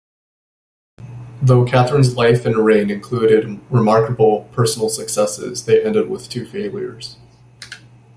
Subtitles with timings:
[1.43, 7.17] Though Catherine's life and reign included remarkable personal successes, they ended with two failures.